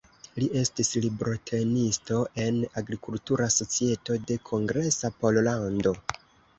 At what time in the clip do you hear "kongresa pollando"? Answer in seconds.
4.53-5.99